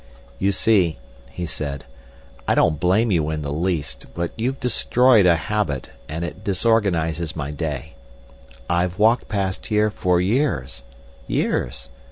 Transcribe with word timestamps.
"You 0.39 0.51
see," 0.51 0.97
he 1.29 1.45
said, 1.45 1.85
"I 2.47 2.55
don't 2.55 2.79
blame 2.79 3.11
you 3.11 3.29
in 3.29 3.43
the 3.43 3.51
least, 3.53 4.07
but 4.15 4.31
you've 4.35 4.59
destroyed 4.59 5.27
a 5.27 5.35
habit, 5.35 5.91
and 6.09 6.25
it 6.25 6.43
disorganises 6.43 7.35
my 7.35 7.51
day. 7.51 7.93
I've 8.67 8.97
walked 8.97 9.29
past 9.29 9.67
here 9.67 9.91
for 9.91 10.19
years—years. 10.19 11.89